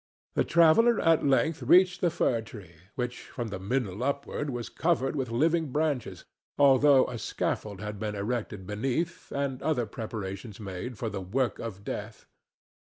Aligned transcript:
The 0.33 0.43
traveller 0.43 0.99
at 0.99 1.27
length 1.27 1.61
reached 1.61 2.01
the 2.01 2.09
fir 2.09 2.41
tree, 2.41 2.73
which 2.95 3.21
from 3.21 3.49
the 3.49 3.59
middle 3.59 4.03
upward 4.03 4.49
was 4.49 4.67
covered 4.67 5.15
with 5.15 5.29
living 5.29 5.71
branches, 5.71 6.25
although 6.57 7.05
a 7.07 7.19
scaffold 7.19 7.81
had 7.81 7.99
been 7.99 8.15
erected 8.15 8.65
beneath, 8.65 9.31
and 9.31 9.61
other 9.61 9.85
preparations 9.85 10.59
made 10.59 10.97
for 10.97 11.11
the 11.11 11.21
work 11.21 11.59
of 11.59 11.83
death. 11.83 12.25